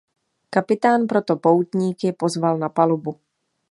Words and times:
Kapitán 0.49 1.07
proto 1.07 1.35
poutníky 1.37 2.11
pozval 2.13 2.57
na 2.57 2.69
palubu. 2.69 3.19